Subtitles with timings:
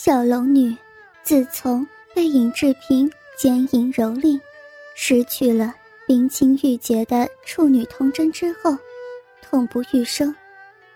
[0.00, 0.76] 小龙女
[1.24, 4.40] 自从被尹志平奸淫蹂躏，
[4.94, 5.74] 失去了
[6.06, 8.78] 冰清玉洁的处女童真之后，
[9.42, 10.32] 痛不欲生，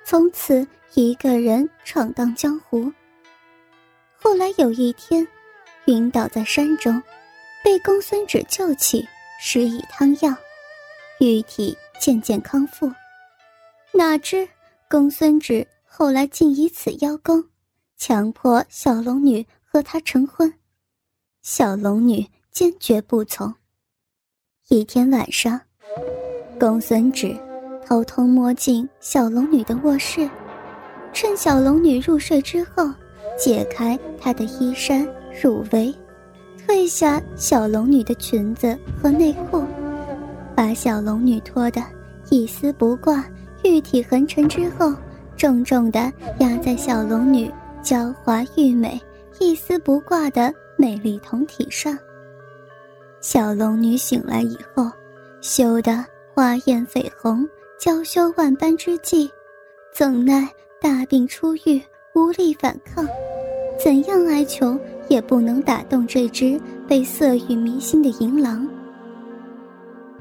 [0.05, 2.93] 从此一个人闯荡江湖。
[4.17, 5.27] 后来有一天，
[5.87, 7.03] 晕倒在山中，
[7.65, 9.05] 被公孙止救起，
[9.41, 10.33] 施以汤药，
[11.19, 12.89] 玉体渐渐康复。
[13.91, 14.49] 哪知
[14.89, 17.45] 公孙止后来竟以此邀功，
[18.05, 20.53] 强迫小龙女和他成婚。
[21.41, 23.55] 小龙女坚决不从。
[24.71, 25.61] 一天晚上，
[26.59, 27.33] 公孙止
[27.87, 30.29] 偷偷摸进小龙女的卧室，
[31.13, 32.93] 趁小龙女入睡之后，
[33.39, 35.09] 解开她的衣衫
[35.41, 35.95] 乳围，
[36.67, 39.65] 褪下小龙女的裙子和内裤，
[40.57, 41.81] 把小龙女脱得
[42.31, 43.25] 一丝不挂、
[43.63, 44.93] 玉体横陈之后，
[45.37, 47.49] 重重地压在小龙女
[47.83, 49.01] 娇滑玉美、
[49.41, 51.99] 一丝不挂的美丽酮体上。
[53.21, 54.91] 小龙女醒来以后，
[55.41, 57.47] 羞得花艳绯红、
[57.79, 59.31] 娇羞万般之际，
[59.93, 60.49] 怎奈
[60.81, 61.83] 大病初愈，
[62.15, 63.05] 无力反抗，
[63.83, 64.79] 怎样哀求
[65.09, 68.69] 也不能打动这只被色欲迷心的淫狼。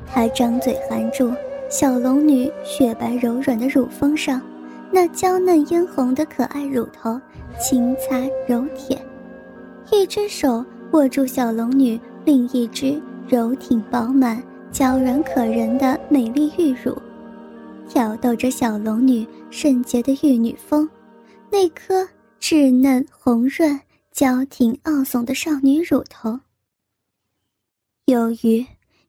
[0.08, 1.32] 他张嘴含住
[1.70, 4.42] 小龙女雪白柔软的乳峰上，
[4.92, 7.20] 那娇嫩嫣红的可爱乳头，
[7.60, 9.02] 轻擦柔舔，
[9.92, 12.00] 一只手握住小龙女。
[12.24, 16.96] 另一只柔挺饱满、娇软可人的美丽玉乳，
[17.90, 20.88] 挑逗着小龙女圣洁的玉女峰，
[21.50, 22.08] 那颗
[22.40, 23.80] 稚嫩红润、
[24.12, 26.40] 娇挺傲耸的少女乳头。
[28.06, 28.64] 由于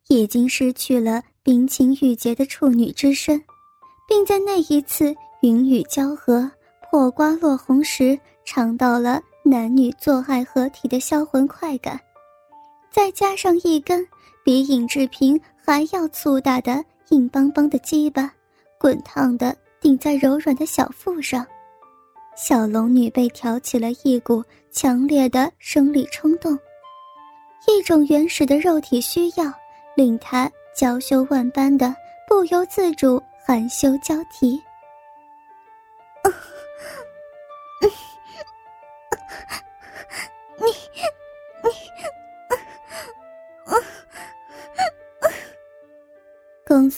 [0.09, 3.43] 已经失去了冰清玉洁的处女之身，
[4.09, 6.49] 并在那一次云雨交合、
[6.89, 12.01] 破瓜落红时尝到了男女做爱合体的销魂快感。
[12.93, 14.07] 再加上一根
[14.45, 18.33] 比尹志平还要粗大的硬邦邦的鸡巴，
[18.79, 21.45] 滚烫的顶在柔软的小腹上，
[22.37, 26.57] 小龙女被挑起了一股强烈的生理冲动，
[27.67, 29.53] 一种原始的肉体需要
[29.97, 31.93] 令她娇羞万般的
[32.29, 34.63] 不由自主含羞交啼。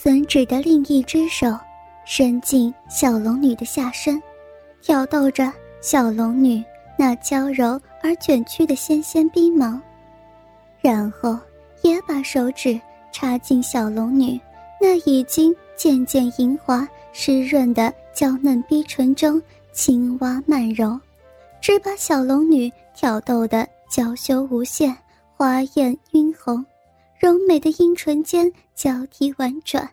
[0.05, 1.47] 孙指的另一只手
[2.05, 4.21] 伸进小龙女的下身，
[4.79, 5.51] 挑逗着
[5.81, 6.63] 小龙女
[6.95, 9.81] 那娇柔而卷曲的纤纤逼毛，
[10.79, 11.35] 然后
[11.81, 12.79] 也把手指
[13.11, 14.39] 插进小龙女
[14.79, 19.41] 那已经渐渐莹滑湿润的娇嫩逼唇中，
[19.73, 20.99] 轻挖慢揉，
[21.59, 24.95] 只把小龙女挑逗得娇羞无限，
[25.35, 26.63] 花艳晕红。
[27.19, 29.89] 柔美的阴唇间交替婉转，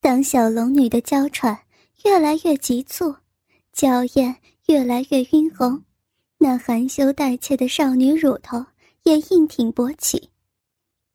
[0.00, 1.58] 当小龙女的娇喘
[2.04, 3.14] 越来越急促，
[3.72, 5.84] 娇艳越来越晕红，
[6.38, 8.64] 那含羞带怯的少女乳头。
[9.06, 10.30] 也硬挺勃起，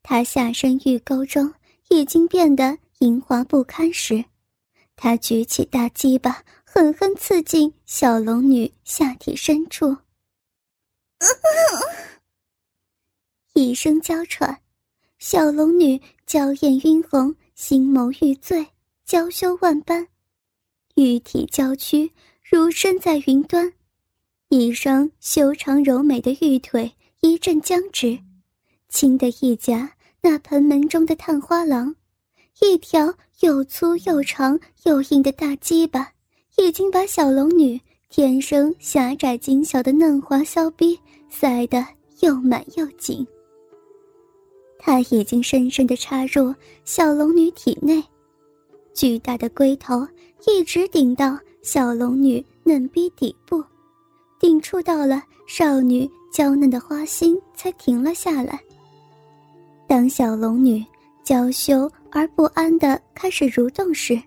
[0.02, 1.52] 他下身玉沟中
[1.90, 4.24] 已经变得莹滑不堪时，
[4.96, 9.94] 他举起大鸡巴，狠狠刺进小龙女下体深处。
[13.52, 14.62] 一声娇喘，
[15.18, 18.66] 小龙女娇艳晕红，心眸欲醉，
[19.04, 20.08] 娇羞万般，
[20.94, 22.10] 玉体娇躯
[22.42, 23.70] 如身在云端，
[24.48, 26.90] 一双修长柔美的玉腿。
[27.24, 28.18] 一阵僵直，
[28.88, 29.88] 轻的一夹
[30.20, 31.94] 那盆门中的探花郎，
[32.60, 36.10] 一条又粗又长又硬的大鸡巴，
[36.58, 40.98] 已经把小龙女天生狭窄精小的嫩滑小逼
[41.30, 41.86] 塞得
[42.22, 43.24] 又满又紧。
[44.76, 46.52] 他已经深深地插入
[46.84, 48.02] 小龙女体内，
[48.92, 50.04] 巨大的龟头
[50.48, 53.62] 一直顶到小龙女嫩逼底部，
[54.40, 56.10] 顶触到了少女。
[56.32, 58.58] 娇嫩的花心才停了下来。
[59.86, 60.84] 当小龙女
[61.22, 64.20] 娇羞而不安地开始蠕动时，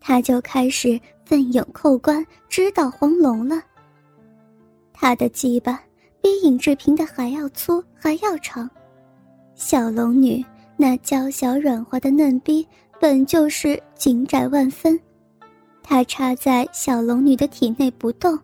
[0.00, 3.62] 他就开始奋勇扣关，直捣黄龙了。
[4.92, 5.80] 他的鸡巴
[6.20, 8.68] 比尹志平的还要粗，还要长。
[9.54, 10.44] 小龙女
[10.76, 12.66] 那娇小软滑的嫩逼
[13.00, 14.98] 本就是紧窄万分，
[15.82, 18.36] 他插在小龙女的体内不动，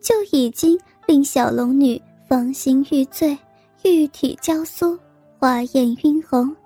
[0.00, 2.00] 就已经令小龙女
[2.32, 3.36] 芳心欲醉，
[3.84, 4.98] 玉体娇酥，
[5.38, 6.56] 花艳晕红，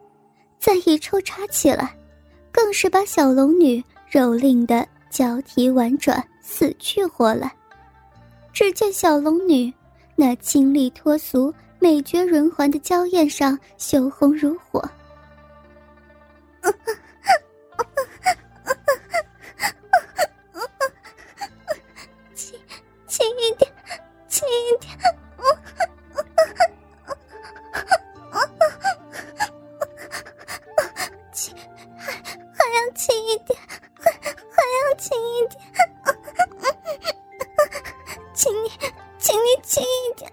[0.60, 1.92] 再一抽插起来，
[2.52, 7.52] 更是把小龙女蹂躏的娇啼婉转，死去活来。
[8.52, 9.74] 只见小龙女
[10.14, 14.88] 那清丽脱俗、美绝人寰的娇艳上羞红如火。
[38.36, 38.68] 请你，
[39.18, 40.30] 请你轻一点！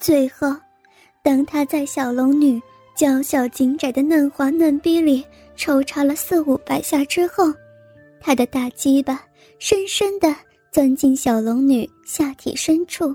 [0.00, 0.52] 最后，
[1.22, 2.60] 当他在小龙女
[2.96, 7.44] 娇小紧窄的嫩滑嫩逼里抽插了四五百下之后，
[8.20, 9.24] 他的大鸡巴
[9.60, 10.34] 深深的
[10.72, 13.14] 钻进小龙女下体深处，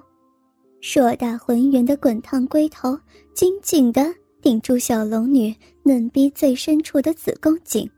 [0.80, 2.98] 硕大浑圆的滚烫龟头
[3.34, 4.06] 紧紧的
[4.42, 7.90] 顶住小龙女嫩逼最深处的子宫颈，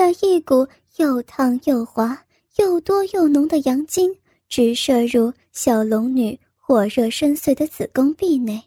[0.00, 0.66] 那一股。
[0.96, 2.26] 又烫又滑、
[2.56, 4.14] 又多又浓的阳精
[4.48, 8.62] 直射入小龙女火热深邃的子宫壁内。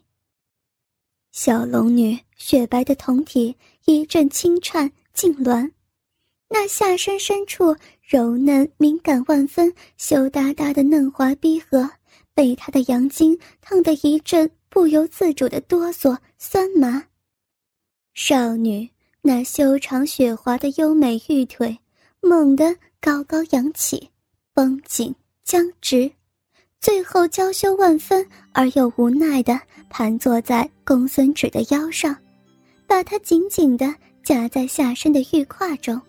[1.30, 3.54] 小龙女雪白的胴体
[3.84, 5.70] 一阵轻颤痉挛，
[6.48, 11.88] 那下身深处柔嫩敏感万分、羞答答的嫩滑逼核，
[12.34, 17.04] 被她的阳精烫得一阵不由自主的哆嗦酸麻。
[18.14, 18.90] 少女
[19.26, 21.76] 那修长雪滑的优美玉腿。
[22.20, 24.08] 猛地高高扬起，
[24.54, 26.10] 绷紧僵直，
[26.80, 29.60] 最后娇羞万分而又无奈地
[29.90, 32.16] 盘坐在公孙止的腰上，
[32.86, 36.00] 把他紧紧地夹在下身的玉胯中，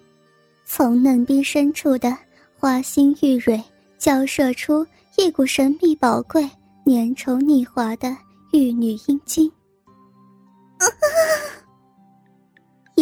[0.66, 2.18] 从嫩逼深处的
[2.58, 3.62] 花心玉蕊
[3.98, 6.42] 交射出一股神秘宝贵、
[6.86, 8.16] 粘稠腻滑的
[8.54, 9.52] 玉女阴茎。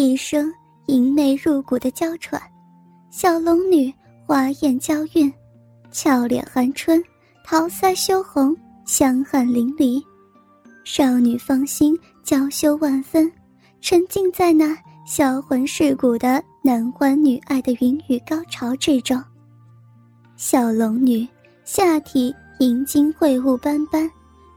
[0.03, 0.53] 一声
[0.87, 2.41] 淫媚入骨的娇喘。
[3.09, 3.91] 小龙女
[4.27, 5.33] 花艳娇韵，
[5.93, 7.01] 俏脸含春，
[7.45, 8.53] 桃腮羞红，
[8.85, 10.03] 香汗淋漓。
[10.83, 13.31] 少女芳心娇羞万分，
[13.79, 14.77] 沉浸在那
[15.07, 19.23] 销魂蚀骨的男欢女爱的云雨高潮之中。
[20.35, 21.25] 小龙女
[21.63, 24.03] 下体银金秽物斑斑，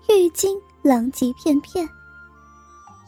[0.08, 1.88] 玉茎狼藉片片。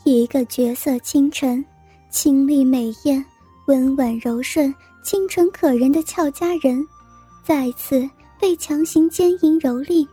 [0.04, 1.64] 一个绝色清晨，
[2.10, 3.24] 清丽美艳，
[3.66, 4.74] 温婉柔顺。
[5.00, 6.86] 清纯可人的俏佳人，
[7.42, 8.06] 再次
[8.38, 10.06] 被强行奸淫蹂躏，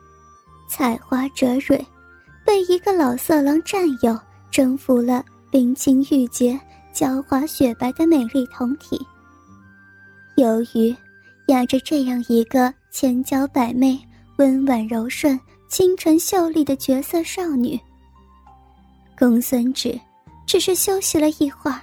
[0.69, 1.85] 采花折蕊，
[2.45, 4.17] 被一个老色狼占有，
[4.49, 6.57] 征服了冰清玉洁、
[6.93, 9.05] 娇滑雪白的美丽酮体。
[10.37, 10.95] 由于
[11.47, 13.99] 压着这样一个千娇百媚、
[14.37, 15.37] 温婉柔顺、
[15.67, 17.77] 清纯秀丽的绝色少女，
[19.17, 19.99] 公孙止
[20.45, 21.79] 只是休息了一会儿。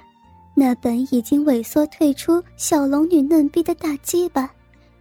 [0.54, 4.50] 那本已经萎缩退出小龙女嫩逼的大鸡巴，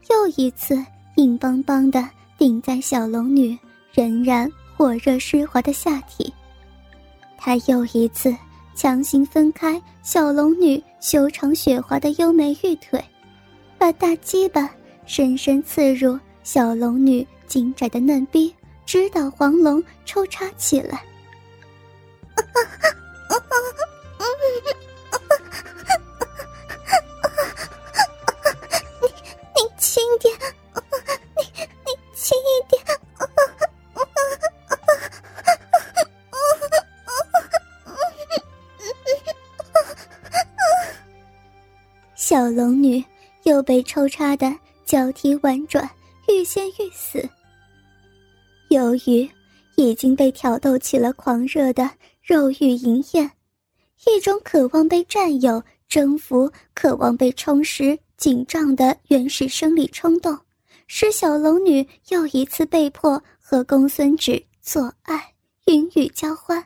[0.10, 0.81] 又一次
[1.18, 3.58] 硬邦邦的顶在小龙女
[3.94, 6.34] 仍然火热湿滑的下体。
[7.38, 8.34] 他又一次
[8.75, 13.03] 强行分开小龙女修长雪滑的优美玉腿，
[13.77, 14.70] 把大鸡巴
[15.06, 18.53] 深深刺入小龙女紧窄的嫩逼，
[18.86, 21.03] 直捣黄龙，抽插起来。
[42.31, 43.03] 小龙女
[43.43, 45.83] 又被抽插的脚踢婉转，
[46.29, 47.29] 欲仙欲死。
[48.69, 49.29] 由于
[49.75, 51.91] 已经被挑逗起了狂热的
[52.23, 53.29] 肉欲淫艳，
[54.07, 60.39] 一种渴望被占有、征服、渴望被充实、紧张的原始生理冲动，
[60.88, 65.21] 使小龙女又一次被迫和公孙止做爱，
[65.65, 66.65] 云雨交欢。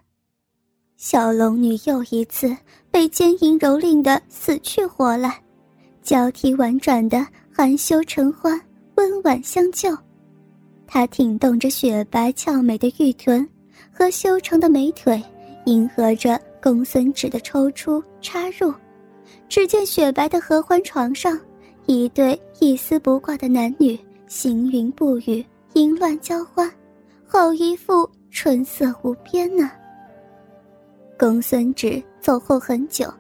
[0.96, 2.56] 小龙女又一次
[2.92, 5.42] 被奸淫蹂躏的死去活来。
[6.06, 8.62] 交替婉转的含羞承欢，
[8.94, 9.90] 温婉相救。
[10.86, 13.46] 她挺动着雪白俏美的玉臀
[13.92, 15.20] 和修长的美腿，
[15.66, 18.72] 迎合着公孙止的抽出插入。
[19.50, 21.40] 只见雪白的合欢床上，
[21.88, 25.44] 一对一丝不挂的男女行云布雨，
[25.74, 26.72] 淫乱交欢，
[27.26, 29.72] 好一副春色无边呢。
[31.18, 33.12] 公孙止走后很久，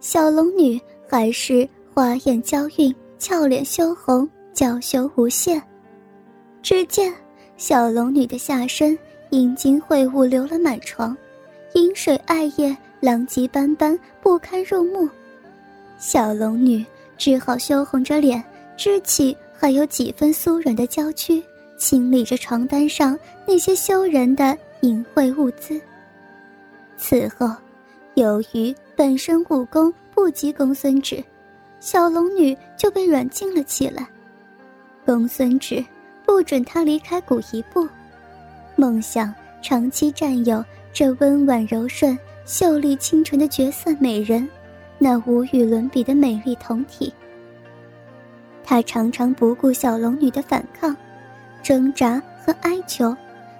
[0.00, 1.68] 小龙女还是。
[1.94, 5.62] 花艳娇韵，俏脸羞红，娇羞无限。
[6.62, 7.12] 只见
[7.58, 11.14] 小龙女的下身阴茎秽物流了满床，
[11.74, 15.06] 饮水艾叶狼藉斑斑，不堪入目。
[15.98, 16.82] 小龙女
[17.18, 18.42] 只好羞红着脸，
[18.74, 21.42] 支起还有几分酥软的娇躯，
[21.76, 25.78] 清理着床单上那些羞人的淫秽物资。
[26.96, 27.54] 此后，
[28.14, 31.22] 由于本身武功不及公孙止，
[31.82, 34.06] 小龙女就被软禁了起来。
[35.04, 35.84] 公孙止
[36.24, 37.88] 不准她离开谷一步，
[38.76, 44.48] 梦想长期占有这温婉柔顺、秀丽清纯的绝色美人。
[44.96, 47.12] 那无与伦比的美丽酮体，
[48.62, 50.96] 他常常不顾小龙女的反抗、
[51.64, 53.12] 挣扎和哀求，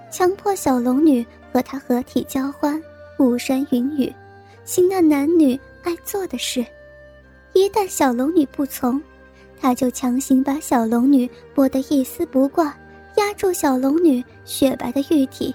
[0.09, 2.81] 强迫小龙女和他合体交欢、
[3.19, 4.15] 巫山云雨，
[4.63, 6.65] 行那男女爱做的事。
[7.53, 9.01] 一旦小龙女不从，
[9.59, 12.77] 他就强行把小龙女剥得一丝不挂，
[13.15, 15.53] 压住小龙女雪白的玉体，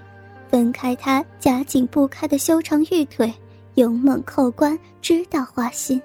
[0.51, 3.33] 分开她夹紧不开的修长玉腿。
[3.75, 6.03] 勇猛扣关，直到花心。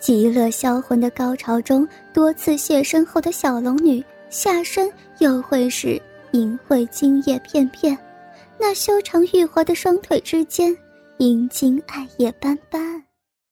[0.00, 6.00] 极乐销魂的高潮中，多次现身后的小龙女下身又会是
[6.32, 7.98] 淫秽精液片片，
[8.58, 10.74] 那修长玉滑的双腿之间，
[11.18, 13.07] 阴茎暗夜斑斑。